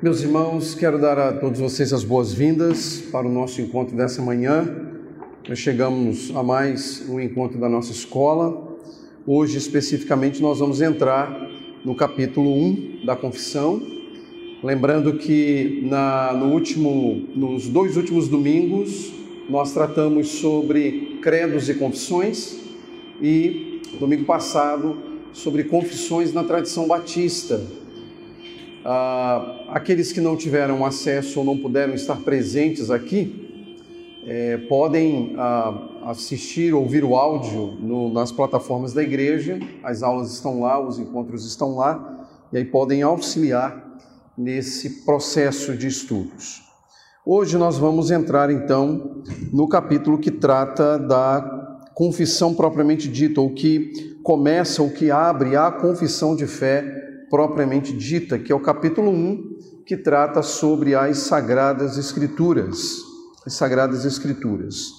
[0.00, 4.92] Meus irmãos, quero dar a todos vocês as boas-vindas para o nosso encontro dessa manhã.
[5.48, 8.78] Nós chegamos a mais um encontro da nossa escola.
[9.26, 11.50] Hoje, especificamente, nós vamos entrar
[11.84, 13.82] no capítulo 1 da Confissão.
[14.62, 19.12] Lembrando que na, no último, nos dois últimos domingos
[19.50, 22.56] nós tratamos sobre credos e confissões
[23.20, 24.96] e domingo passado
[25.32, 27.60] sobre confissões na tradição batista.
[28.84, 33.46] Ah, aqueles que não tiveram acesso ou não puderam estar presentes aqui,
[34.26, 40.60] é, podem ah, assistir, ouvir o áudio no, nas plataformas da igreja, as aulas estão
[40.60, 43.84] lá, os encontros estão lá, e aí podem auxiliar
[44.36, 46.62] nesse processo de estudos.
[47.24, 54.18] Hoje nós vamos entrar então no capítulo que trata da confissão propriamente dita, ou que
[54.22, 56.97] começa, ou que abre a confissão de fé
[57.30, 62.98] propriamente dita, que é o capítulo 1, que trata sobre as Sagradas Escrituras.
[63.46, 64.98] As Sagradas Escrituras.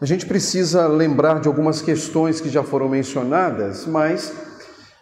[0.00, 4.32] A gente precisa lembrar de algumas questões que já foram mencionadas, mas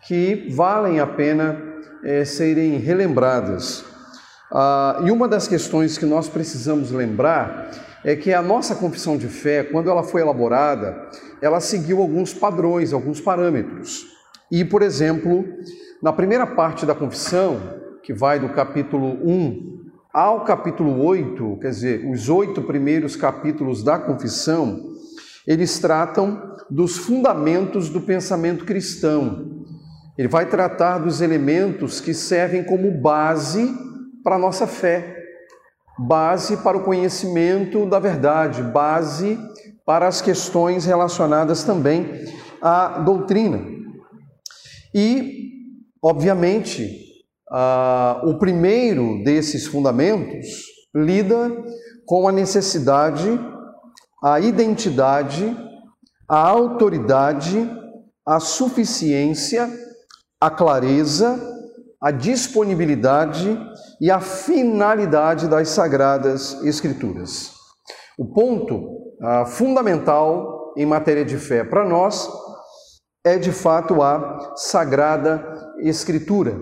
[0.07, 1.61] que valem a pena
[2.03, 3.85] é, serem relembradas.
[4.51, 7.71] Ah, e uma das questões que nós precisamos lembrar
[8.05, 11.11] é que a nossa confissão de fé, quando ela foi elaborada,
[11.43, 14.07] ela seguiu alguns padrões, alguns parâmetros.
[14.51, 15.45] E, por exemplo,
[16.03, 17.59] na primeira parte da confissão,
[18.03, 19.77] que vai do capítulo 1
[20.13, 24.81] ao capítulo 8, quer dizer, os oito primeiros capítulos da confissão,
[25.47, 29.65] eles tratam dos fundamentos do pensamento cristão.
[30.17, 33.71] Ele vai tratar dos elementos que servem como base
[34.25, 35.17] para a nossa fé,
[35.99, 39.39] base para o conhecimento da verdade, base
[39.85, 42.25] para as questões relacionadas também
[42.63, 43.61] à doutrina.
[44.95, 45.47] E
[46.03, 47.07] Obviamente,
[48.25, 50.47] o primeiro desses fundamentos
[50.95, 51.51] lida
[52.07, 53.39] com a necessidade,
[54.23, 55.57] a identidade,
[56.29, 57.71] a autoridade,
[58.25, 59.71] a suficiência,
[60.41, 61.41] a clareza,
[62.01, 63.59] a disponibilidade
[64.01, 67.53] e a finalidade das Sagradas Escrituras.
[68.19, 72.29] O ponto uh, fundamental em matéria de fé para nós
[73.25, 76.61] é de fato a Sagrada Escritura.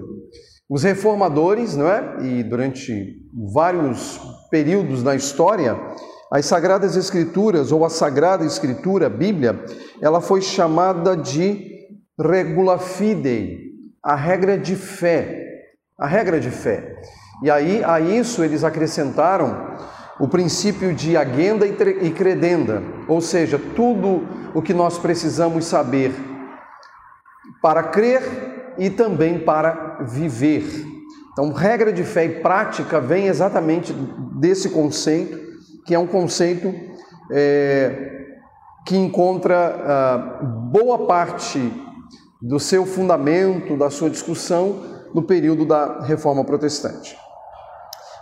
[0.68, 2.16] Os reformadores, não é?
[2.22, 4.18] E durante vários
[4.50, 5.78] períodos na história,
[6.32, 9.64] as Sagradas Escrituras ou a Sagrada Escritura, a Bíblia,
[10.00, 11.72] ela foi chamada de
[12.18, 15.42] regula fidei, a regra de fé.
[15.98, 17.00] A regra de fé.
[17.42, 19.76] E aí a isso eles acrescentaram
[20.18, 26.12] o princípio de agenda e credenda, ou seja, tudo o que nós precisamos saber
[27.60, 30.64] para crer e também para viver.
[31.32, 33.92] Então, regra de fé e prática vem exatamente
[34.38, 35.36] desse conceito,
[35.84, 36.72] que é um conceito
[37.30, 38.12] é,
[38.86, 40.18] que encontra ah,
[40.70, 41.72] boa parte
[42.40, 47.16] do seu fundamento, da sua discussão, no período da Reforma Protestante.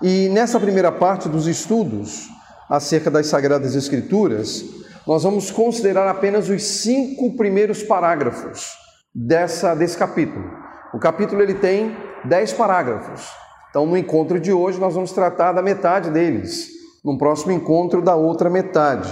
[0.01, 2.29] E nessa primeira parte dos estudos
[2.69, 4.65] acerca das Sagradas Escrituras,
[5.07, 8.83] nós vamos considerar apenas os cinco primeiros parágrafos
[9.15, 10.45] dessa, desse capítulo.
[10.93, 13.29] O capítulo ele tem dez parágrafos.
[13.71, 16.69] Então, no encontro de hoje, nós vamos tratar da metade deles.
[17.05, 19.11] No próximo encontro, da outra metade.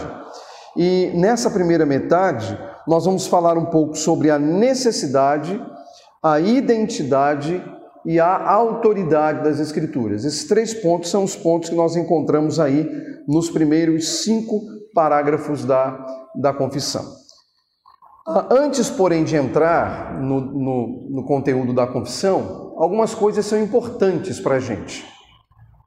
[0.77, 5.61] E nessa primeira metade, nós vamos falar um pouco sobre a necessidade,
[6.23, 7.63] a identidade
[8.05, 10.25] e a autoridade das Escrituras.
[10.25, 12.89] Esses três pontos são os pontos que nós encontramos aí
[13.27, 14.61] nos primeiros cinco
[14.95, 17.20] parágrafos da, da confissão.
[18.27, 24.39] Ah, antes, porém, de entrar no, no, no conteúdo da confissão, algumas coisas são importantes
[24.39, 25.05] para a gente.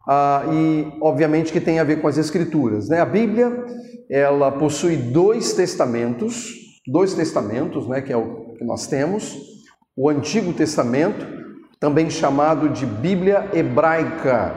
[0.07, 2.89] Ah, e, obviamente, que tem a ver com as Escrituras.
[2.89, 2.99] Né?
[2.99, 3.63] A Bíblia,
[4.09, 6.53] ela possui dois testamentos,
[6.87, 9.37] dois testamentos, né, que é o que nós temos.
[9.95, 11.25] O Antigo Testamento,
[11.79, 14.53] também chamado de Bíblia Hebraica.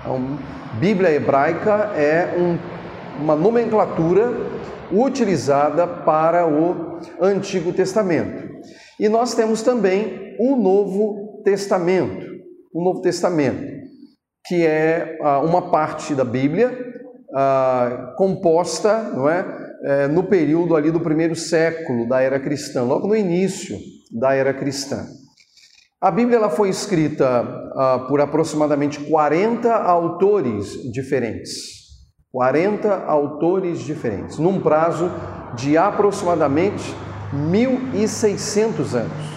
[0.00, 0.38] Então,
[0.78, 2.58] Bíblia Hebraica é um,
[3.22, 4.32] uma nomenclatura
[4.92, 8.46] utilizada para o Antigo Testamento.
[8.98, 12.26] E nós temos também o Novo Testamento,
[12.72, 13.64] o Novo Testamento,
[14.46, 16.72] que é ah, uma parte da Bíblia
[17.34, 19.44] ah, composta, não é,
[19.84, 23.78] é, no período ali do primeiro século da era cristã, logo no início
[24.10, 25.06] da era cristã.
[26.00, 27.44] A Bíblia ela foi escrita
[27.74, 31.75] ah, por aproximadamente 40 autores diferentes.
[32.32, 35.10] 40 autores diferentes, num prazo
[35.54, 36.94] de aproximadamente
[37.32, 39.36] 1.600 anos.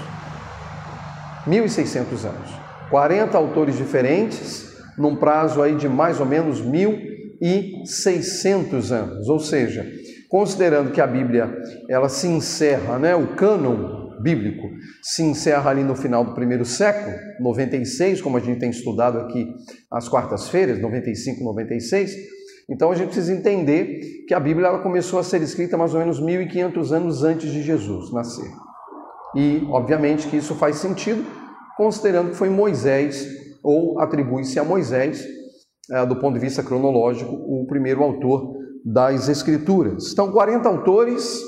[1.47, 2.59] 1.600 anos.
[2.89, 9.85] 40 autores diferentes, num prazo aí de mais ou menos 1600 anos, ou seja,
[10.27, 11.49] considerando que a Bíblia
[11.87, 14.69] ela se encerra, né, o cânon bíblico
[15.01, 19.47] se encerra ali no final do primeiro século, 96, como a gente tem estudado aqui
[19.89, 22.38] às quartas-feiras, 95, 96.
[22.69, 25.99] Então a gente precisa entender que a Bíblia ela começou a ser escrita mais ou
[25.99, 28.49] menos 1500 anos antes de Jesus nascer.
[29.35, 31.23] E, obviamente, que isso faz sentido,
[31.77, 33.27] considerando que foi Moisés,
[33.63, 35.23] ou atribui-se a Moisés,
[35.91, 40.11] é, do ponto de vista cronológico, o primeiro autor das Escrituras.
[40.11, 41.41] Então, 40 autores,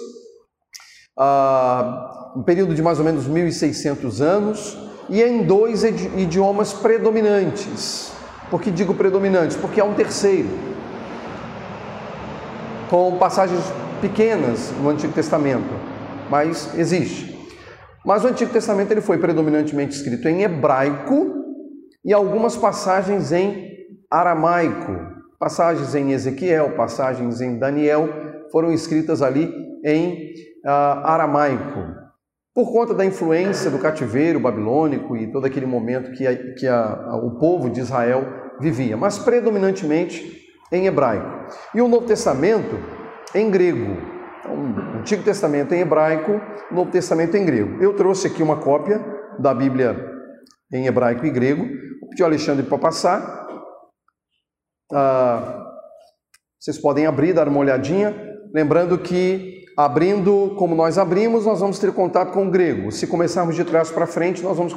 [1.17, 4.77] ah, um período de mais ou menos 1.600 anos,
[5.09, 8.11] e em dois idiomas predominantes.
[8.49, 9.57] Por que digo predominantes?
[9.57, 10.49] Porque há um terceiro,
[12.91, 13.63] com passagens
[14.01, 15.73] pequenas no Antigo Testamento,
[16.29, 17.33] mas existe.
[18.05, 21.33] Mas o Antigo Testamento ele foi predominantemente escrito em hebraico
[22.03, 23.71] e algumas passagens em
[24.11, 24.91] aramaico.
[25.39, 28.09] Passagens em Ezequiel, passagens em Daniel
[28.51, 29.49] foram escritas ali
[29.85, 30.33] em
[30.65, 31.95] uh, aramaico.
[32.53, 37.15] Por conta da influência do cativeiro babilônico e todo aquele momento que, a, que a,
[37.23, 38.25] o povo de Israel
[38.59, 40.41] vivia, mas predominantemente
[40.71, 41.47] em hebraico.
[41.75, 42.77] E o Novo Testamento
[43.35, 43.97] em grego.
[44.39, 46.39] Então, Antigo Testamento em hebraico,
[46.71, 47.81] Novo Testamento em grego.
[47.81, 49.03] Eu trouxe aqui uma cópia
[49.39, 49.95] da Bíblia
[50.73, 51.63] em hebraico e grego.
[51.99, 53.47] Vou pedir ao Alexandre para passar.
[54.93, 55.65] Ah,
[56.59, 58.15] vocês podem abrir, dar uma olhadinha.
[58.53, 62.91] Lembrando que abrindo como nós abrimos, nós vamos ter contato com o grego.
[62.91, 64.73] Se começarmos de trás para frente, nós vamos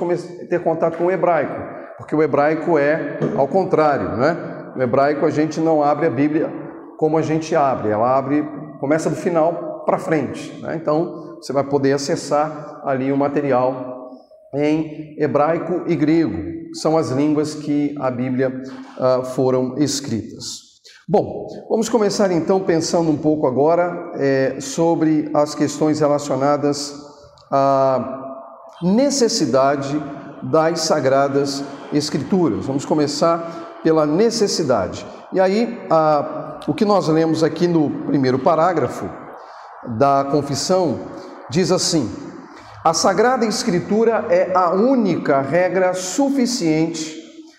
[0.49, 1.61] ter contato com o hebraico,
[1.99, 4.54] porque o hebraico é ao contrário, né?
[4.77, 6.53] No hebraico a gente não abre a Bíblia
[6.97, 8.47] como a gente abre, ela abre
[8.79, 10.61] começa do final para frente.
[10.61, 10.77] Né?
[10.77, 14.11] Então, você vai poder acessar ali o material
[14.55, 16.39] em hebraico e grego,
[16.75, 18.63] são as línguas que a Bíblia
[18.99, 20.65] uh, foram escritas.
[21.09, 26.95] Bom, vamos começar então pensando um pouco agora é, sobre as questões relacionadas
[27.51, 28.39] à
[28.83, 30.03] necessidade
[30.43, 31.63] das sagradas
[31.93, 32.65] escrituras.
[32.67, 35.07] Vamos começar pela necessidade.
[35.33, 39.09] E aí, a, o que nós lemos aqui no primeiro parágrafo
[39.99, 41.01] da confissão
[41.51, 42.11] diz assim:
[42.83, 47.15] a Sagrada Escritura é a única regra suficiente,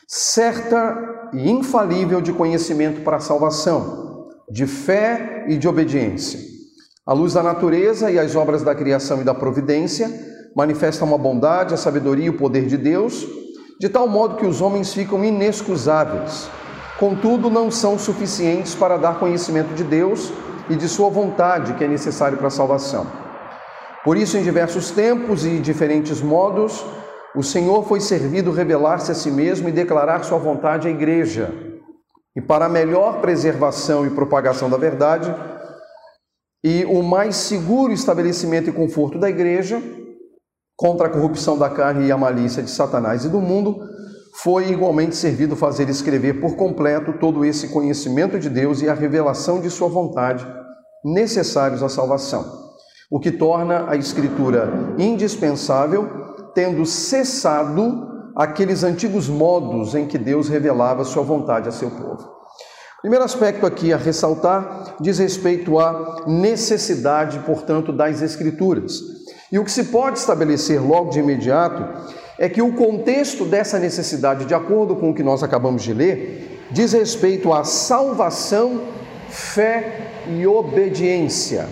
[0.08, 6.40] certa e infalível de conhecimento para a salvação, de fé e de obediência.
[7.06, 10.10] A luz da natureza e as obras da criação e da providência
[10.56, 13.28] manifestam a bondade, a sabedoria e o poder de Deus,
[13.80, 16.50] de tal modo que os homens ficam inexcusáveis
[16.98, 20.32] contudo não são suficientes para dar conhecimento de Deus
[20.70, 23.06] e de Sua vontade que é necessário para a salvação.
[24.04, 26.86] Por isso, em diversos tempos e diferentes modos,
[27.36, 31.54] o Senhor foi servido revelar-se a si mesmo e declarar Sua vontade à igreja.
[32.36, 35.34] E para a melhor preservação e propagação da verdade,
[36.64, 39.82] e o mais seguro estabelecimento e conforto da igreja,
[40.76, 43.80] contra a corrupção da carne e a malícia de Satanás e do mundo,
[44.42, 49.62] foi igualmente servido fazer escrever por completo todo esse conhecimento de Deus e a revelação
[49.62, 50.46] de Sua vontade
[51.04, 52.44] necessários à salvação,
[53.12, 56.10] o que torna a Escritura indispensável,
[56.54, 62.36] tendo cessado aqueles antigos modos em que Deus revelava Sua vontade a seu povo.
[63.02, 69.00] Primeiro aspecto aqui a ressaltar diz respeito à necessidade, portanto, das Escrituras.
[69.56, 74.44] E o que se pode estabelecer logo de imediato é que o contexto dessa necessidade,
[74.44, 78.82] de acordo com o que nós acabamos de ler, diz respeito à salvação,
[79.30, 81.68] fé e obediência.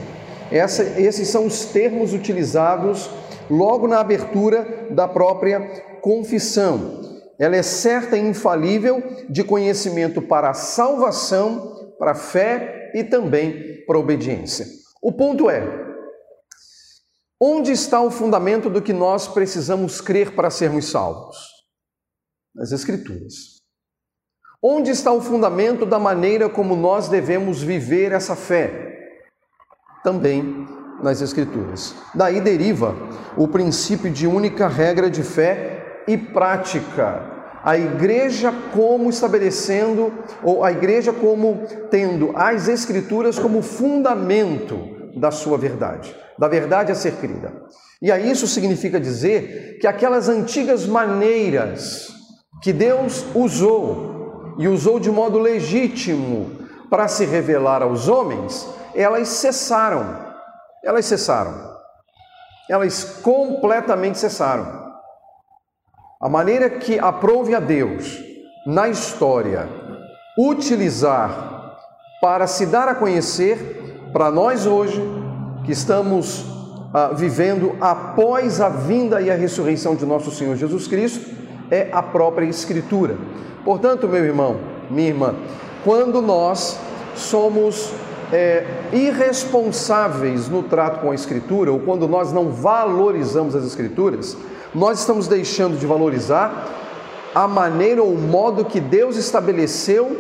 [0.50, 3.10] Essa, esses são os termos utilizados
[3.50, 5.60] logo na abertura da própria
[6.00, 7.02] confissão.
[7.38, 13.84] Ela é certa e infalível de conhecimento para a salvação, para a fé e também
[13.86, 14.66] para a obediência.
[15.02, 15.83] O ponto é,
[17.46, 21.36] Onde está o fundamento do que nós precisamos crer para sermos salvos?
[22.56, 23.34] Nas Escrituras.
[24.64, 28.98] Onde está o fundamento da maneira como nós devemos viver essa fé?
[30.06, 30.66] Também
[31.04, 31.94] nas Escrituras.
[32.16, 32.96] Daí deriva
[33.36, 37.30] o princípio de única regra de fé e prática.
[37.62, 45.58] A igreja como estabelecendo, ou a igreja como tendo as Escrituras como fundamento da sua
[45.58, 47.54] verdade da verdade a ser crida.
[48.02, 52.10] E aí isso significa dizer que aquelas antigas maneiras
[52.62, 56.52] que Deus usou e usou de modo legítimo
[56.90, 60.34] para se revelar aos homens, elas cessaram.
[60.84, 61.74] Elas cessaram.
[62.70, 64.84] Elas completamente cessaram.
[66.22, 68.22] A maneira que aprove a Deus
[68.66, 69.68] na história
[70.38, 71.78] utilizar
[72.22, 75.02] para se dar a conhecer para nós hoje
[75.64, 76.46] que estamos
[76.94, 81.26] ah, vivendo após a vinda e a ressurreição de nosso Senhor Jesus Cristo
[81.72, 83.18] é a própria Escritura.
[83.64, 84.58] Portanto, meu irmão,
[84.90, 85.36] minha irmã,
[85.84, 86.78] quando nós
[87.16, 87.92] somos
[88.32, 94.38] é, irresponsáveis no trato com a Escritura, ou quando nós não valorizamos as Escrituras,
[94.74, 96.68] nós estamos deixando de valorizar
[97.34, 100.16] a maneira ou o modo que Deus estabeleceu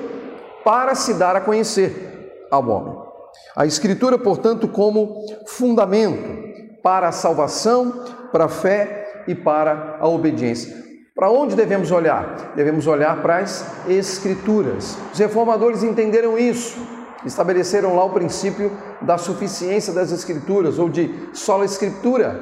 [0.63, 3.12] para se dar a conhecer ao homem.
[3.55, 6.43] A Escritura, portanto, como fundamento
[6.81, 10.83] para a salvação, para a fé e para a obediência.
[11.15, 12.53] Para onde devemos olhar?
[12.55, 14.97] Devemos olhar para as Escrituras.
[15.13, 16.77] Os reformadores entenderam isso,
[17.23, 18.71] estabeleceram lá o princípio
[19.01, 22.41] da suficiência das Escrituras, ou de sola Escritura,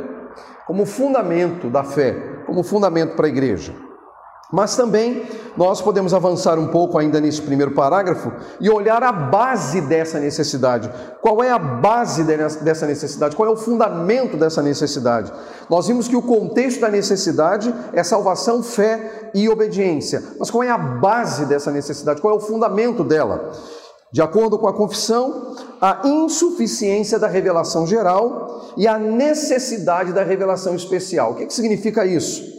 [0.65, 3.90] como fundamento da fé, como fundamento para a igreja.
[4.51, 5.23] Mas também
[5.55, 10.91] nós podemos avançar um pouco ainda nesse primeiro parágrafo e olhar a base dessa necessidade.
[11.21, 13.35] Qual é a base dessa necessidade?
[13.35, 15.31] Qual é o fundamento dessa necessidade?
[15.69, 20.21] Nós vimos que o contexto da necessidade é salvação, fé e obediência.
[20.37, 22.21] Mas qual é a base dessa necessidade?
[22.21, 23.51] Qual é o fundamento dela?
[24.11, 30.75] De acordo com a confissão, a insuficiência da revelação geral e a necessidade da revelação
[30.75, 31.31] especial.
[31.31, 32.50] O que, que significa isso?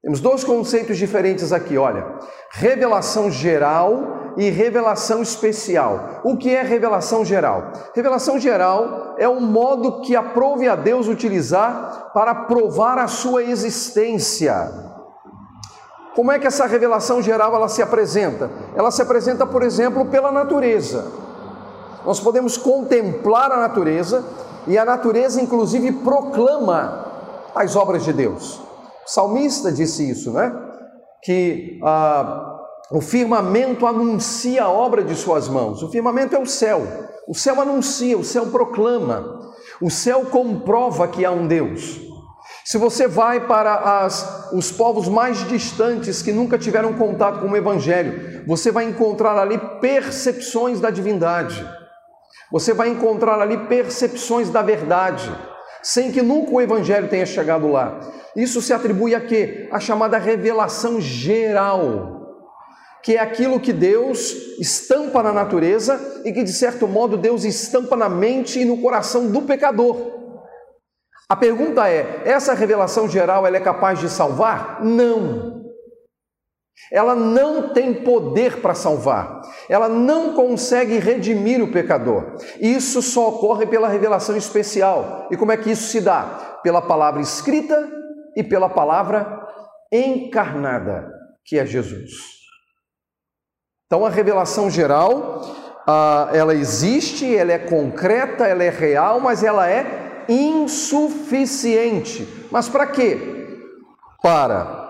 [0.00, 2.06] Temos dois conceitos diferentes aqui, olha.
[2.52, 6.20] Revelação geral e revelação especial.
[6.22, 7.72] O que é revelação geral?
[7.94, 14.70] Revelação geral é o modo que aprove a Deus utilizar para provar a sua existência.
[16.14, 18.48] Como é que essa revelação geral ela se apresenta?
[18.76, 21.10] Ela se apresenta, por exemplo, pela natureza.
[22.04, 24.24] Nós podemos contemplar a natureza
[24.68, 27.04] e a natureza inclusive proclama
[27.52, 28.67] as obras de Deus.
[29.08, 30.52] O salmista disse isso, né?
[31.22, 32.58] Que ah,
[32.90, 35.82] o firmamento anuncia a obra de suas mãos.
[35.82, 36.86] O firmamento é o céu.
[37.26, 39.40] O céu anuncia, o céu proclama.
[39.80, 41.98] O céu comprova que há um Deus.
[42.66, 47.56] Se você vai para as, os povos mais distantes que nunca tiveram contato com o
[47.56, 51.66] Evangelho, você vai encontrar ali percepções da divindade,
[52.52, 55.34] você vai encontrar ali percepções da verdade,
[55.82, 58.00] sem que nunca o Evangelho tenha chegado lá.
[58.36, 59.68] Isso se atribui a quê?
[59.72, 62.18] A chamada revelação geral,
[63.02, 67.96] que é aquilo que Deus estampa na natureza e que, de certo modo, Deus estampa
[67.96, 70.18] na mente e no coração do pecador.
[71.28, 74.82] A pergunta é: essa revelação geral ela é capaz de salvar?
[74.82, 75.57] Não.
[76.90, 79.42] Ela não tem poder para salvar.
[79.68, 82.36] Ela não consegue redimir o pecador.
[82.58, 85.28] Isso só ocorre pela revelação especial.
[85.30, 86.58] E como é que isso se dá?
[86.62, 87.88] Pela palavra escrita
[88.34, 89.46] e pela palavra
[89.92, 91.12] encarnada,
[91.44, 92.12] que é Jesus.
[93.86, 95.42] Então a revelação geral,
[96.32, 102.26] ela existe, ela é concreta, ela é real, mas ela é insuficiente.
[102.50, 103.36] Mas para quê?
[104.22, 104.87] Para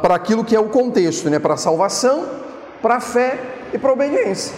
[0.00, 1.38] para aquilo que é o contexto, né?
[1.38, 2.26] para a salvação,
[2.80, 3.38] para a fé
[3.74, 4.54] e para a obediência.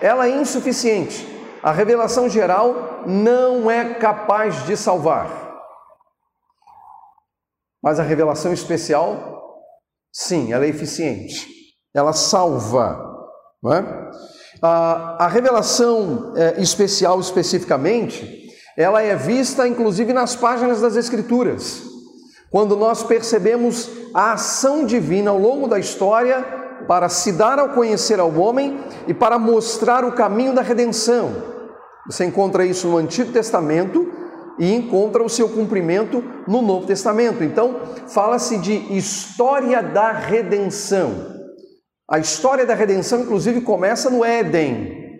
[0.00, 1.28] Ela é insuficiente.
[1.62, 5.28] A revelação geral não é capaz de salvar.
[7.82, 9.60] Mas a revelação especial,
[10.10, 11.46] sim, ela é eficiente.
[11.94, 13.12] Ela salva.
[13.66, 13.82] É?
[14.62, 21.93] a, a revelação é, especial, especificamente, ela é vista inclusive nas páginas das Escrituras.
[22.54, 26.40] Quando nós percebemos a ação divina ao longo da história
[26.86, 31.34] para se dar ao conhecer ao homem e para mostrar o caminho da redenção.
[32.06, 34.08] Você encontra isso no Antigo Testamento
[34.56, 37.42] e encontra o seu cumprimento no Novo Testamento.
[37.42, 37.74] Então,
[38.06, 41.10] fala-se de história da redenção.
[42.08, 45.18] A história da redenção, inclusive, começa no Éden.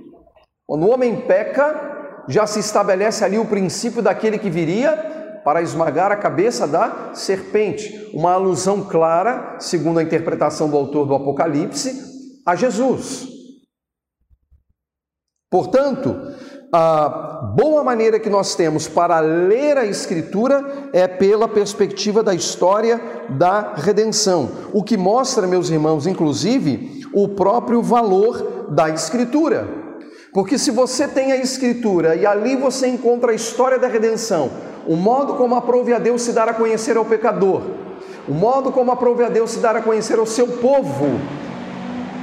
[0.64, 5.13] Quando o homem peca, já se estabelece ali o princípio daquele que viria
[5.44, 8.10] para esmagar a cabeça da serpente.
[8.14, 12.02] Uma alusão clara, segundo a interpretação do autor do Apocalipse,
[12.46, 13.28] a Jesus.
[15.50, 16.16] Portanto,
[16.72, 23.00] a boa maneira que nós temos para ler a Escritura é pela perspectiva da história
[23.28, 29.68] da redenção, o que mostra, meus irmãos, inclusive, o próprio valor da Escritura.
[30.32, 34.50] Porque se você tem a Escritura e ali você encontra a história da redenção,
[34.86, 37.62] o modo como aprove a Deus se dar a conhecer ao pecador,
[38.28, 41.18] o modo como aprove a Deus se dar a conhecer ao seu povo,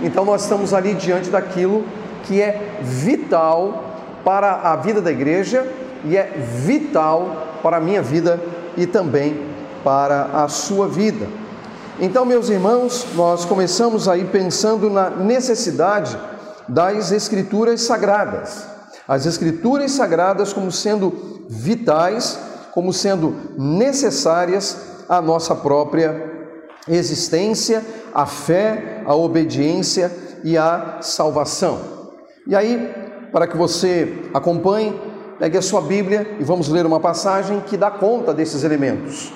[0.01, 1.83] então nós estamos ali diante daquilo
[2.23, 3.83] que é vital
[4.23, 5.67] para a vida da igreja
[6.03, 6.23] e é
[6.65, 8.39] vital para a minha vida
[8.75, 9.45] e também
[9.83, 11.27] para a sua vida.
[11.99, 16.17] Então, meus irmãos, nós começamos aí pensando na necessidade
[16.67, 18.65] das escrituras sagradas.
[19.07, 22.39] As escrituras sagradas como sendo vitais,
[22.71, 26.31] como sendo necessárias à nossa própria
[26.87, 30.11] existência, à fé, à obediência
[30.43, 31.79] e à salvação.
[32.47, 32.91] E aí,
[33.31, 34.99] para que você acompanhe,
[35.37, 39.31] pegue a sua Bíblia e vamos ler uma passagem que dá conta desses elementos.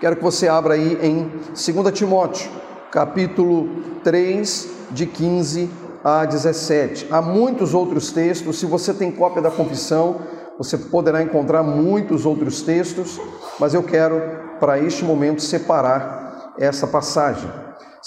[0.00, 2.50] Quero que você abra aí em 2 Timóteo,
[2.90, 5.70] capítulo 3, de 15
[6.04, 7.06] a 17.
[7.10, 10.20] Há muitos outros textos, se você tem cópia da confissão,
[10.58, 13.20] você poderá encontrar muitos outros textos,
[13.58, 14.20] mas eu quero,
[14.60, 17.50] para este momento, separar essa passagem.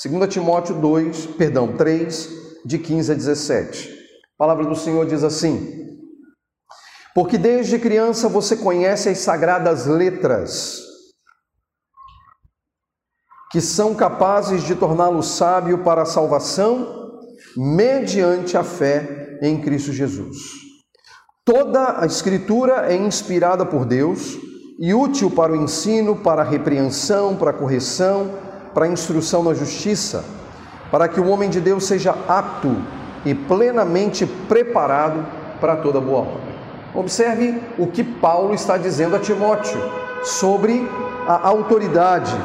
[0.03, 2.29] 2 Timóteo 2, perdão, 3,
[2.65, 3.89] de 15 a 17.
[3.89, 5.99] A palavra do Senhor diz assim:
[7.13, 10.81] Porque desde criança você conhece as sagradas letras,
[13.51, 17.21] que são capazes de torná-lo sábio para a salvação
[17.55, 20.64] mediante a fé em Cristo Jesus.
[21.45, 24.35] Toda a Escritura é inspirada por Deus
[24.79, 28.31] e útil para o ensino, para a repreensão, para a correção,
[28.73, 30.25] para a instrução na justiça,
[30.89, 32.75] para que o homem de Deus seja apto
[33.23, 35.23] e plenamente preparado
[35.61, 36.55] para toda boa obra.
[36.95, 39.79] Observe o que Paulo está dizendo a Timóteo
[40.23, 40.89] sobre
[41.27, 42.35] a autoridade,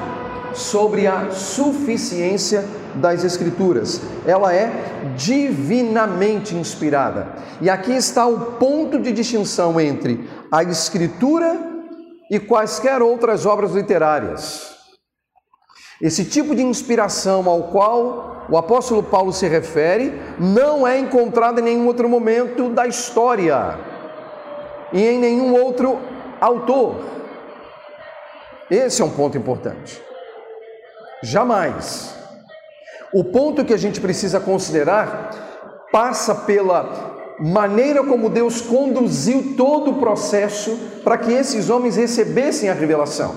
[0.54, 2.64] sobre a suficiência
[2.94, 4.00] das Escrituras.
[4.26, 4.70] Ela é
[5.16, 7.28] divinamente inspirada.
[7.60, 11.58] E aqui está o ponto de distinção entre a Escritura
[12.30, 14.76] e quaisquer outras obras literárias.
[16.00, 21.62] Esse tipo de inspiração ao qual o apóstolo Paulo se refere não é encontrado em
[21.62, 23.78] nenhum outro momento da história
[24.92, 25.98] e em nenhum outro
[26.40, 26.96] autor.
[28.70, 30.00] Esse é um ponto importante.
[31.22, 32.14] Jamais.
[33.12, 39.98] O ponto que a gente precisa considerar passa pela maneira como Deus conduziu todo o
[39.98, 43.34] processo para que esses homens recebessem a revelação.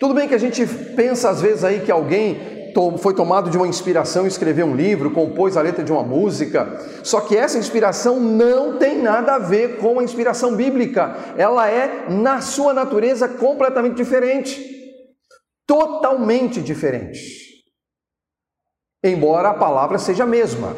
[0.00, 2.56] Tudo bem que a gente pensa às vezes aí que alguém
[2.98, 7.20] foi tomado de uma inspiração, escreveu um livro, compôs a letra de uma música, só
[7.20, 12.42] que essa inspiração não tem nada a ver com a inspiração bíblica, ela é, na
[12.42, 14.75] sua natureza, completamente diferente
[15.66, 17.46] totalmente diferente.
[19.02, 20.74] Embora a palavra seja a mesma: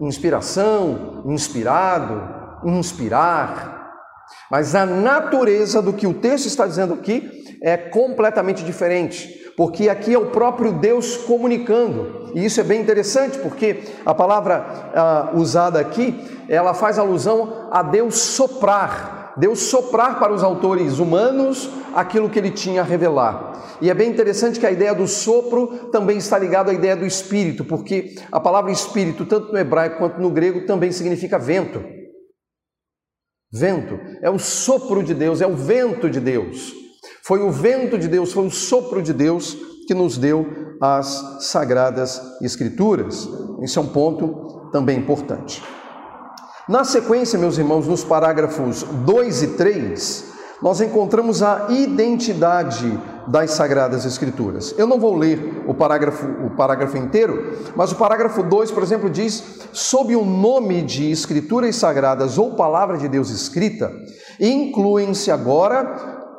[0.00, 3.74] inspiração, inspirado, inspirar.
[4.50, 10.14] Mas a natureza do que o texto está dizendo aqui é completamente diferente, porque aqui
[10.14, 12.32] é o próprio Deus comunicando.
[12.34, 17.82] E isso é bem interessante, porque a palavra ah, usada aqui, ela faz alusão a
[17.82, 19.32] Deus soprar.
[19.36, 23.55] Deus soprar para os autores humanos aquilo que ele tinha a revelar.
[23.80, 27.06] E é bem interessante que a ideia do sopro também está ligada à ideia do
[27.06, 31.82] espírito, porque a palavra espírito, tanto no hebraico quanto no grego, também significa vento.
[33.52, 36.72] Vento é o sopro de Deus, é o vento de Deus.
[37.24, 40.46] Foi o vento de Deus, foi o sopro de Deus que nos deu
[40.80, 43.28] as sagradas escrituras.
[43.62, 45.62] Esse é um ponto também importante.
[46.68, 54.04] Na sequência, meus irmãos, nos parágrafos 2 e 3, nós encontramos a identidade das Sagradas
[54.06, 54.74] Escrituras.
[54.78, 59.10] Eu não vou ler o parágrafo, o parágrafo inteiro, mas o parágrafo 2, por exemplo,
[59.10, 59.42] diz:
[59.72, 63.92] sob o nome de Escrituras Sagradas ou Palavra de Deus escrita,
[64.40, 65.84] incluem-se agora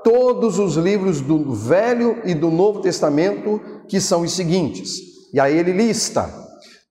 [0.03, 4.89] todos os livros do Velho e do Novo Testamento, que são os seguintes.
[5.34, 6.34] E aí ele lista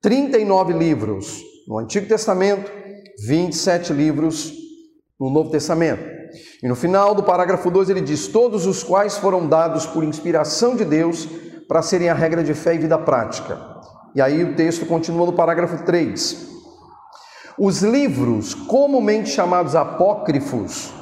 [0.02, 2.70] 39 livros no Antigo Testamento,
[3.26, 4.52] 27 livros
[5.18, 6.15] no Novo Testamento.
[6.62, 10.76] E no final do parágrafo 2 ele diz: Todos os quais foram dados por inspiração
[10.76, 11.28] de Deus
[11.68, 13.58] para serem a regra de fé e vida prática.
[14.14, 16.46] E aí o texto continua no parágrafo 3.
[17.58, 20.92] Os livros comumente chamados apócrifos,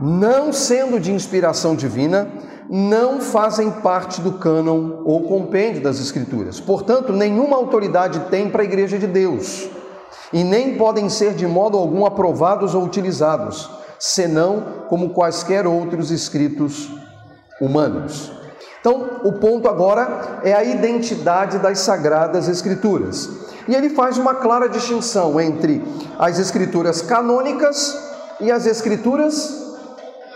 [0.00, 2.32] não sendo de inspiração divina,
[2.70, 6.60] não fazem parte do cânon ou compêndio das Escrituras.
[6.60, 9.68] Portanto, nenhuma autoridade tem para a igreja de Deus
[10.32, 13.68] e nem podem ser de modo algum aprovados ou utilizados,
[14.00, 16.88] senão como quaisquer outros escritos
[17.60, 18.32] humanos.
[18.80, 23.28] Então, o ponto agora é a identidade das sagradas escrituras.
[23.68, 25.84] E ele faz uma clara distinção entre
[26.18, 27.96] as escrituras canônicas
[28.40, 29.76] e as escrituras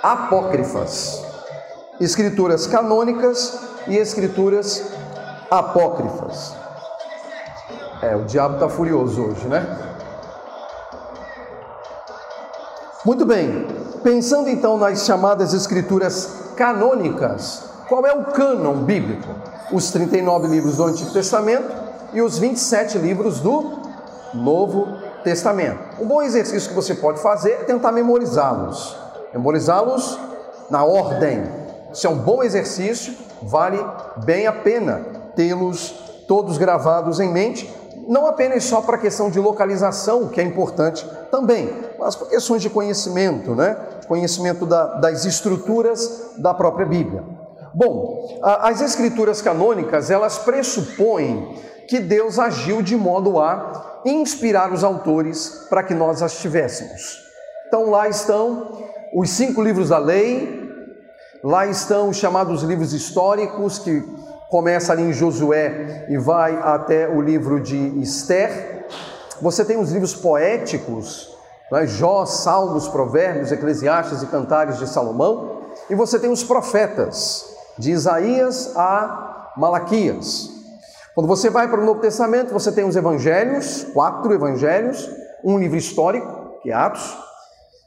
[0.02, 1.24] apócrifas.
[1.98, 4.92] Escrituras canônicas e escrituras
[5.50, 6.54] apócrifas.
[8.02, 9.93] É, o diabo está furioso hoje, né?
[13.04, 13.66] Muito bem,
[14.02, 19.28] pensando então nas chamadas escrituras canônicas, qual é o cânon bíblico?
[19.72, 21.68] os 39 livros do Antigo Testamento
[22.12, 23.72] e os 27 livros do
[24.32, 24.86] Novo
[25.22, 25.78] Testamento.
[26.00, 28.96] Um bom exercício que você pode fazer é tentar memorizá-los.
[29.32, 30.18] Memorizá-los
[30.70, 31.44] na ordem.
[31.92, 33.84] Isso é um bom exercício, vale
[34.24, 35.00] bem a pena
[35.34, 35.94] tê-los
[36.28, 37.72] todos gravados em mente,
[38.08, 42.62] não apenas só para a questão de localização, que é importante também, mas por questões
[42.62, 43.76] de conhecimento, né?
[44.06, 47.24] Conhecimento da, das estruturas da própria Bíblia.
[47.74, 55.66] Bom, as escrituras canônicas, elas pressupõem que Deus agiu de modo a inspirar os autores
[55.68, 57.18] para que nós as tivéssemos.
[57.66, 60.70] Então lá estão os cinco livros da lei,
[61.42, 64.02] lá estão os chamados livros históricos, que
[64.54, 68.86] começa ali em Josué e vai até o livro de Esther.
[69.42, 71.28] Você tem os livros poéticos,
[71.72, 71.88] né?
[71.88, 75.62] Jó, Salmos, Provérbios, Eclesiastes e Cantares de Salomão.
[75.90, 77.44] E você tem os profetas,
[77.76, 80.50] de Isaías a Malaquias.
[81.16, 85.10] Quando você vai para o Novo Testamento, você tem os evangelhos, quatro evangelhos,
[85.42, 87.18] um livro histórico, que é Atos,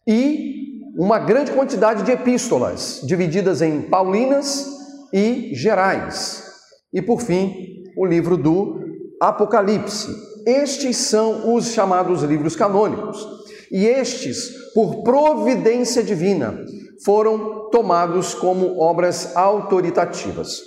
[0.05, 4.67] e uma grande quantidade de epístolas, divididas em paulinas
[5.13, 6.46] e gerais.
[6.93, 8.79] E por fim, o livro do
[9.21, 10.07] Apocalipse.
[10.45, 13.25] Estes são os chamados livros canônicos.
[13.71, 16.57] E estes, por providência divina,
[17.03, 20.61] foram tomados como obras autoritativas.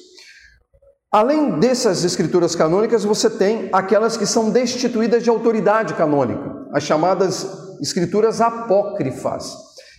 [1.12, 7.46] Além dessas escrituras canônicas, você tem aquelas que são destituídas de autoridade canônica, as chamadas
[7.80, 9.56] escrituras apócrifas,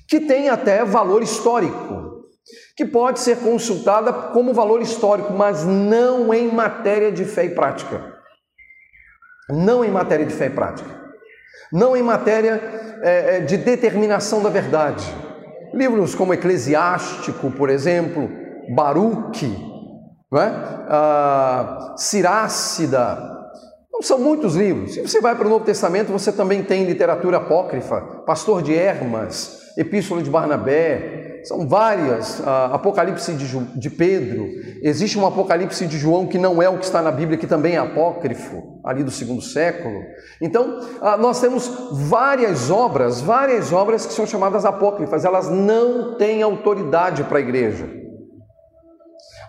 [0.07, 2.10] que têm até valor histórico,
[2.75, 8.01] que pode ser consultada como valor histórico, mas não em matéria de fé e prática.
[9.49, 10.89] Não em matéria de fé e prática.
[11.71, 12.61] Não em matéria
[13.01, 15.05] é, de determinação da verdade.
[15.73, 18.29] Livros como Eclesiástico, por exemplo,
[18.73, 19.57] Baruque,
[20.31, 20.47] não é?
[20.89, 21.95] Ah,
[24.01, 24.93] são muitos livros.
[24.93, 29.59] Se você vai para o Novo Testamento, você também tem literatura apócrifa, Pastor de Hermas,
[29.77, 34.47] Epístola de Barnabé, são várias, uh, Apocalipse de, de, Pedro,
[34.81, 37.75] existe um Apocalipse de João que não é o que está na Bíblia, que também
[37.75, 40.01] é apócrifo, ali do segundo século.
[40.41, 46.41] Então, uh, nós temos várias obras, várias obras que são chamadas apócrifas, elas não têm
[46.41, 48.01] autoridade para a igreja.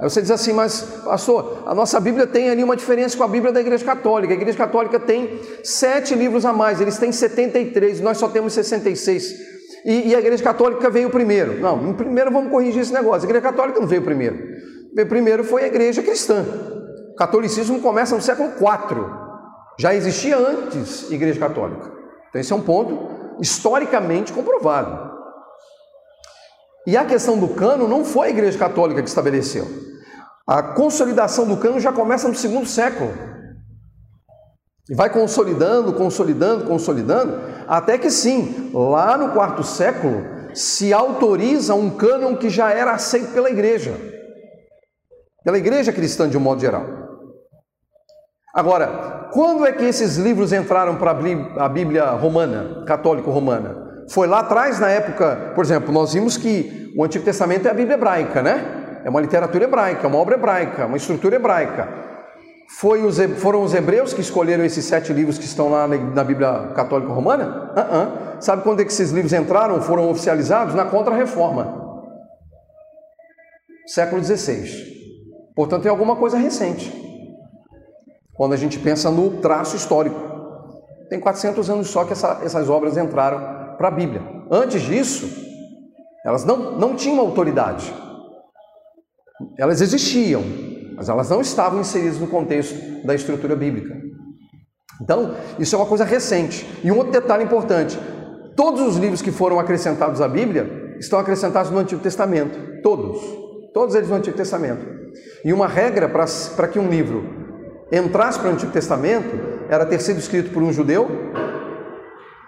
[0.01, 3.29] Aí você diz assim, mas pastor, a nossa Bíblia tem ali uma diferença com a
[3.29, 4.33] Bíblia da Igreja Católica.
[4.33, 9.53] A Igreja Católica tem sete livros a mais, eles têm 73, nós só temos 66.
[9.85, 11.61] E, e a Igreja Católica veio primeiro.
[11.61, 13.23] Não, primeiro vamos corrigir esse negócio.
[13.23, 14.39] A Igreja Católica não veio primeiro.
[15.09, 16.45] Primeiro foi a Igreja Cristã.
[17.13, 19.05] O catolicismo começa no século IV.
[19.79, 21.91] Já existia antes Igreja Católica.
[22.29, 25.13] Então esse é um ponto historicamente comprovado.
[26.87, 29.67] E a questão do cano não foi a Igreja Católica que estabeleceu.
[30.47, 33.13] A consolidação do cano já começa no segundo século.
[34.91, 41.89] E vai consolidando, consolidando, consolidando, até que sim, lá no quarto século, se autoriza um
[41.91, 43.95] cânon que já era aceito pela igreja,
[45.45, 46.85] pela igreja cristã de um modo geral.
[48.55, 54.05] Agora, quando é que esses livros entraram para a Bíblia romana, católico-romana?
[54.11, 57.75] Foi lá atrás, na época, por exemplo, nós vimos que o Antigo Testamento é a
[57.75, 59.01] Bíblia hebraica, né?
[59.05, 62.02] É uma literatura hebraica, uma obra hebraica, uma estrutura hebraica.
[62.79, 66.73] Foi os, foram os hebreus que escolheram esses sete livros que estão lá na Bíblia
[66.75, 67.73] Católica Romana?
[67.73, 68.43] Uh -uh.
[68.43, 70.75] Sabe quando é que esses livros entraram, foram oficializados?
[70.75, 71.81] Na Contra-Reforma.
[73.87, 74.65] Século XVI.
[75.55, 76.91] Portanto, é alguma coisa recente.
[78.35, 80.19] Quando a gente pensa no traço histórico.
[81.11, 84.23] Tem 400 anos só que essa, essas obras entraram para a Bíblia.
[84.51, 85.29] Antes disso,
[86.25, 87.93] elas não, não tinham autoridade.
[89.59, 90.43] Elas existiam,
[91.03, 94.01] mas elas não estavam inseridas no contexto da estrutura bíblica.
[95.01, 96.65] Então, isso é uma coisa recente.
[96.85, 97.99] E um outro detalhe importante:
[98.55, 102.81] todos os livros que foram acrescentados à Bíblia estão acrescentados no Antigo Testamento.
[102.83, 103.21] Todos.
[103.75, 104.87] Todos eles no Antigo Testamento.
[105.45, 107.25] E uma regra para que um livro
[107.91, 109.37] entrasse para o Antigo Testamento
[109.69, 111.09] era ter sido escrito por um judeu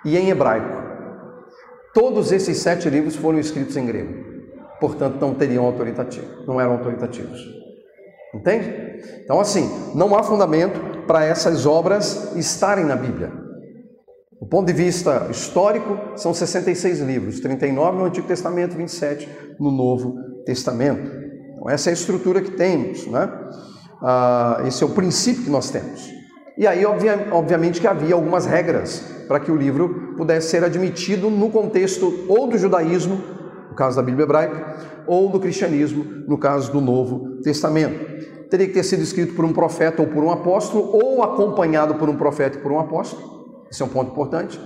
[0.04, 0.84] e em hebraico.
[1.92, 4.14] Todos esses sete livros foram escritos em grego,
[4.80, 7.63] portanto não teriam autoritativo, não eram autoritativos.
[8.34, 9.00] Entende?
[9.22, 13.32] Então, assim, não há fundamento para essas obras estarem na Bíblia.
[14.40, 20.16] Do ponto de vista histórico, são 66 livros, 39 no Antigo Testamento, 27 no Novo
[20.44, 21.10] Testamento.
[21.52, 23.30] Então, essa é a estrutura que temos, né?
[24.02, 26.12] Ah, esse é o princípio que nós temos.
[26.58, 31.50] E aí, obviamente, que havia algumas regras para que o livro pudesse ser admitido no
[31.50, 33.20] contexto ou do judaísmo,
[33.70, 37.33] no caso da Bíblia hebraica, ou do cristianismo, no caso do Novo Testamento.
[38.50, 42.08] Teria que ter sido escrito por um profeta ou por um apóstolo, ou acompanhado por
[42.08, 43.66] um profeta e por um apóstolo.
[43.70, 44.60] Esse é um ponto importante.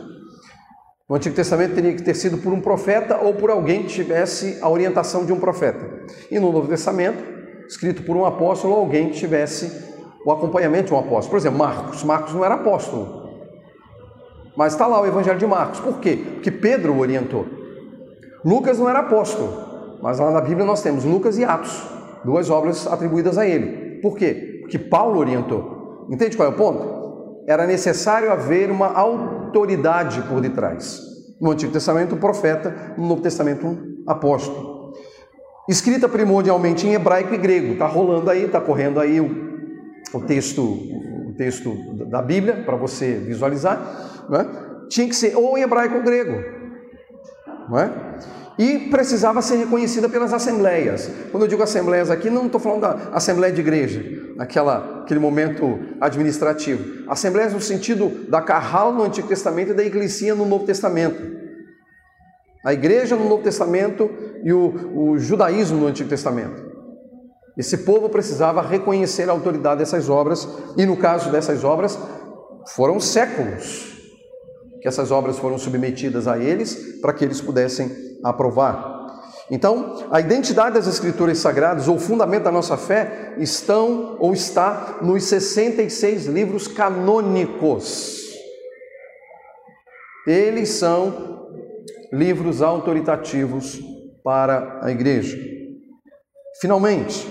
[1.09, 4.59] No Antigo Testamento teria que ter sido por um profeta ou por alguém que tivesse
[4.61, 6.05] a orientação de um profeta.
[6.31, 7.23] E no Novo Testamento,
[7.67, 9.89] escrito por um apóstolo ou alguém que tivesse
[10.25, 11.31] o acompanhamento de um apóstolo.
[11.31, 12.05] Por exemplo, Marcos.
[12.05, 13.27] Marcos não era apóstolo.
[14.55, 15.81] Mas está lá o Evangelho de Marcos.
[15.81, 16.19] Por quê?
[16.35, 17.47] Porque Pedro o orientou.
[18.45, 19.99] Lucas não era apóstolo.
[20.03, 24.01] Mas lá na Bíblia nós temos Lucas e Atos, duas obras atribuídas a ele.
[24.01, 24.59] Por quê?
[24.61, 26.07] Porque Paulo orientou.
[26.11, 27.45] Entende qual é o ponto?
[27.47, 31.01] Era necessário haver uma autoridade por detrás.
[31.41, 34.93] No Antigo Testamento, um profeta, no Novo Testamento, um apóstolo.
[35.69, 37.75] Escrita primordialmente em hebraico e grego.
[37.75, 39.61] Está rolando aí, está correndo aí o,
[40.15, 41.75] o texto, o texto
[42.07, 44.27] da Bíblia para você visualizar.
[44.29, 44.47] Não é?
[44.89, 46.43] Tinha que ser ou em hebraico ou grego.
[47.69, 47.91] Não é?
[48.59, 51.09] E precisava ser reconhecida pelas assembleias.
[51.31, 54.03] Quando eu digo assembleias aqui, não estou falando da assembleia de igreja,
[54.35, 57.09] naquela, aquele momento administrativo.
[57.09, 61.39] Assembleias no sentido da carral no Antigo Testamento e da igreja no Novo Testamento.
[62.65, 64.11] A igreja no Novo Testamento
[64.43, 66.61] e o, o judaísmo no Antigo Testamento.
[67.57, 71.97] Esse povo precisava reconhecer a autoridade dessas obras, e no caso dessas obras,
[72.75, 73.97] foram séculos
[74.81, 78.99] que essas obras foram submetidas a eles para que eles pudessem aprovar.
[79.51, 84.99] Então, a identidade das Escrituras Sagradas, ou o fundamento da nossa fé, estão ou está
[85.01, 88.19] nos 66 livros canônicos.
[90.27, 91.49] Eles são
[92.13, 93.81] livros autoritativos
[94.23, 95.39] para a igreja.
[96.61, 97.27] Finalmente,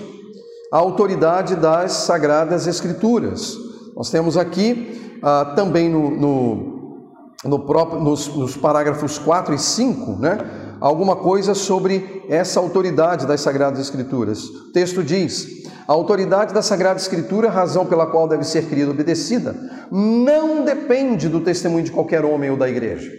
[0.72, 3.56] a autoridade das Sagradas Escrituras.
[3.94, 7.00] Nós temos aqui ah, também no, no,
[7.44, 10.38] no próprio, nos, nos parágrafos 4 e 5, né?
[10.80, 14.44] Alguma coisa sobre essa autoridade das Sagradas Escrituras.
[14.44, 15.46] O texto diz:
[15.86, 19.54] a autoridade da Sagrada Escritura, razão pela qual deve ser querida e obedecida,
[19.90, 23.10] não depende do testemunho de qualquer homem ou da igreja,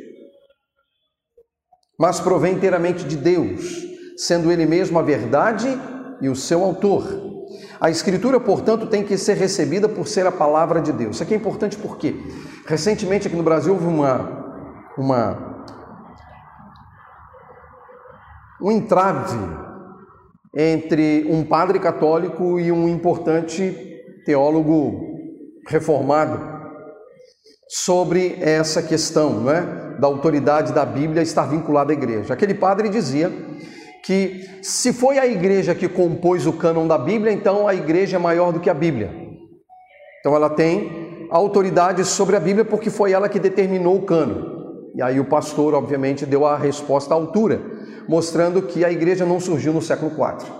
[1.97, 3.75] mas provém inteiramente de Deus,
[4.17, 5.67] sendo Ele mesmo a verdade
[6.21, 7.27] e o seu autor.
[7.81, 11.15] A Escritura, portanto, tem que ser recebida por ser a palavra de Deus.
[11.15, 12.13] Isso aqui é importante porque,
[12.67, 15.48] recentemente aqui no Brasil, houve uma, uma
[18.61, 19.37] um entrave
[20.55, 23.75] entre um padre católico e um importante
[24.25, 25.07] teólogo
[25.67, 26.59] reformado
[27.67, 29.61] sobre essa questão não é?
[29.99, 32.33] da autoridade da Bíblia estar vinculada à igreja.
[32.33, 33.31] Aquele padre dizia
[34.03, 38.19] que se foi a igreja que compôs o cânon da Bíblia, então a igreja é
[38.19, 39.11] maior do que a Bíblia.
[40.19, 44.59] Então ela tem autoridade sobre a Bíblia porque foi ela que determinou o cânon.
[44.95, 47.61] E aí o pastor, obviamente, deu a resposta à altura
[48.07, 50.51] mostrando que a igreja não surgiu no século IV.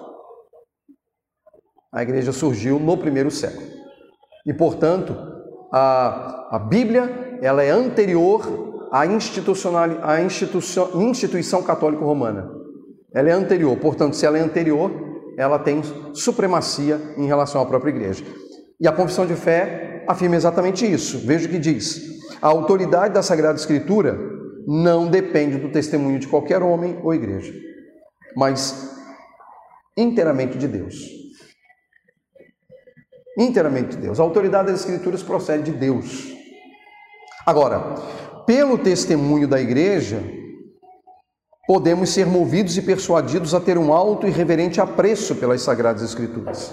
[1.92, 3.68] A igreja surgiu no primeiro século.
[4.46, 5.16] E, portanto,
[5.74, 12.50] a, a Bíblia ela é anterior à, institucional, à instituição, instituição católica romana.
[13.14, 14.92] Ela é anterior, portanto, se ela é anterior,
[15.38, 15.82] ela tem
[16.14, 18.24] supremacia em relação à própria igreja.
[18.80, 21.20] E a confissão de fé afirma exatamente isso.
[21.26, 22.02] Veja o que diz:
[22.42, 24.18] a autoridade da Sagrada Escritura
[24.72, 27.52] não depende do testemunho de qualquer homem ou igreja,
[28.36, 28.96] mas
[29.98, 30.96] inteiramente de Deus.
[33.36, 34.20] Inteiramente de Deus.
[34.20, 36.32] A autoridade das Escrituras procede de Deus.
[37.48, 37.96] Agora,
[38.46, 40.22] pelo testemunho da igreja,
[41.66, 46.72] podemos ser movidos e persuadidos a ter um alto e reverente apreço pelas Sagradas Escrituras.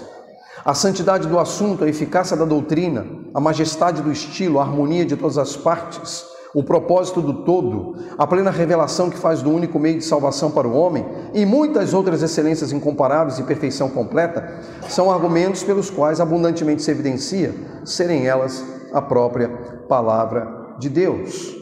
[0.63, 5.17] A santidade do assunto, a eficácia da doutrina, a majestade do estilo, a harmonia de
[5.17, 9.99] todas as partes, o propósito do todo, a plena revelação que faz do único meio
[9.99, 14.55] de salvação para o homem e muitas outras excelências incomparáveis e perfeição completa,
[14.89, 17.53] são argumentos pelos quais abundantemente se evidencia
[17.85, 19.49] serem elas a própria
[19.87, 20.47] palavra
[20.79, 21.55] de Deus.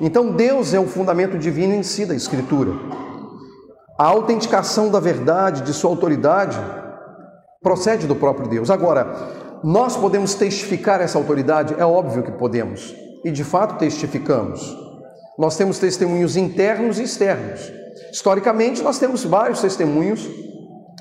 [0.00, 2.72] Então, Deus é o fundamento divino em si da Escritura.
[3.98, 6.58] A autenticação da verdade, de sua autoridade,
[7.62, 8.70] procede do próprio Deus.
[8.70, 9.14] Agora,
[9.62, 11.74] nós podemos testificar essa autoridade?
[11.76, 14.76] É óbvio que podemos e de fato testificamos.
[15.38, 17.72] Nós temos testemunhos internos e externos.
[18.12, 20.28] Historicamente, nós temos vários testemunhos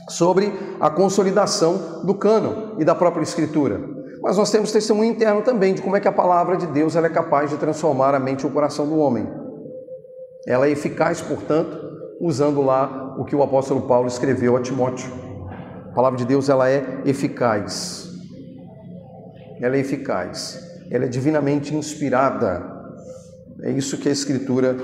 [0.10, 3.80] sobre a consolidação do cânon e da própria Escritura.
[4.22, 7.08] Mas nós temos testemunho interno também de como é que a palavra de Deus ela
[7.08, 9.28] é capaz de transformar a mente e o coração do homem.
[10.48, 11.78] Ela é eficaz, portanto,
[12.20, 15.12] usando lá o que o apóstolo Paulo escreveu a Timóteo.
[15.92, 18.10] A palavra de Deus ela é eficaz.
[19.60, 22.62] Ela é eficaz ela é divinamente inspirada.
[23.64, 24.76] É isso que a Escritura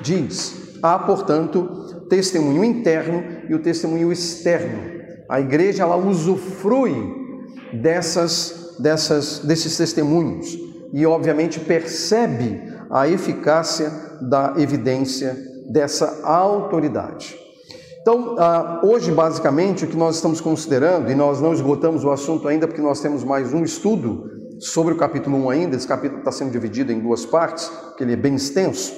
[0.00, 0.78] diz.
[0.82, 4.94] Há, portanto, testemunho interno e o testemunho externo.
[5.28, 6.94] A igreja ela usufrui
[7.74, 10.58] dessas, dessas, desses testemunhos
[10.92, 13.90] e, obviamente, percebe a eficácia
[14.22, 15.36] da evidência
[15.70, 17.36] dessa autoridade.
[18.00, 22.46] Então, ah, hoje, basicamente, o que nós estamos considerando, e nós não esgotamos o assunto
[22.46, 26.32] ainda porque nós temos mais um estudo sobre o capítulo 1 ainda, esse capítulo está
[26.32, 28.92] sendo dividido em duas partes, porque ele é bem extenso.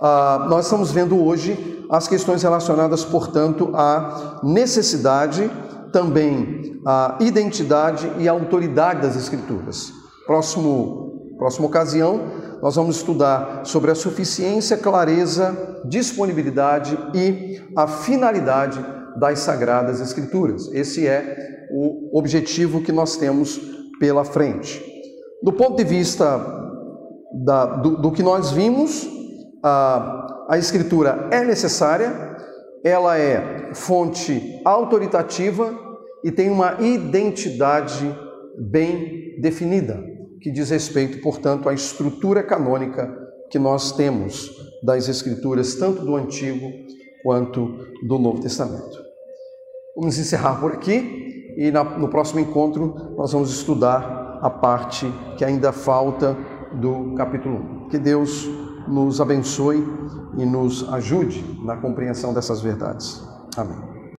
[0.00, 5.50] Ah, nós estamos vendo hoje as questões relacionadas, portanto, à necessidade,
[5.92, 9.92] também à identidade e à autoridade das Escrituras.
[10.26, 12.20] Próximo, próxima ocasião,
[12.60, 18.84] nós vamos estudar sobre a suficiência, clareza, disponibilidade e a finalidade
[19.18, 20.68] das Sagradas Escrituras.
[20.72, 24.82] Esse é o objetivo que nós temos pela frente.
[25.42, 26.38] Do ponto de vista
[27.44, 29.06] da, do, do, que nós vimos,
[29.62, 32.36] a, a Escritura é necessária,
[32.84, 35.74] ela é fonte autoritativa
[36.22, 38.14] e tem uma identidade
[38.58, 40.02] bem definida
[40.40, 43.10] que diz respeito, portanto, à estrutura canônica
[43.50, 44.50] que nós temos
[44.82, 46.70] das Escrituras, tanto do Antigo
[47.22, 49.02] quanto do Novo Testamento.
[49.96, 51.23] Vamos encerrar por aqui
[51.56, 56.36] e no próximo encontro nós vamos estudar a parte que ainda falta
[56.72, 57.88] do capítulo 1.
[57.88, 58.48] Que Deus
[58.86, 59.82] nos abençoe
[60.36, 63.22] e nos ajude na compreensão dessas verdades.
[63.56, 63.93] Amém.